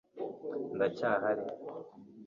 Ndacyahari 0.75 1.43